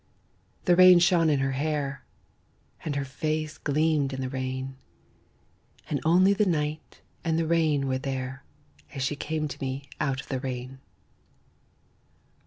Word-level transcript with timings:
The 0.65 0.75
rain 0.75 0.97
shone 0.97 1.29
in 1.29 1.41
her 1.41 1.51
hair, 1.51 2.03
And 2.83 2.95
her 2.95 3.05
face 3.05 3.59
gleamed 3.59 4.13
in 4.13 4.21
the 4.21 4.29
rain; 4.31 4.75
And 5.91 6.01
only 6.03 6.33
the 6.33 6.43
night 6.47 7.01
and 7.23 7.37
the 7.37 7.45
rain 7.45 7.87
were 7.87 7.99
there 7.99 8.43
As 8.95 9.03
she 9.03 9.15
came 9.15 9.47
to 9.47 9.61
me 9.61 9.87
out 9.99 10.19
of 10.19 10.27
the 10.27 10.39
rain. 10.39 10.79